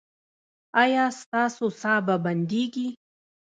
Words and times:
ایا 0.83 1.05
ستاسو 1.21 1.65
ساه 1.81 1.99
به 2.05 2.15
بندیږي؟ 2.25 2.87